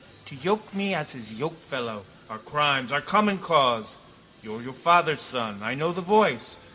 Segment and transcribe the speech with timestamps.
[0.25, 3.97] To yoke me as his yokefellow, our crimes our common cause.
[4.41, 5.61] You're your father's son.
[5.61, 6.55] I know the voice.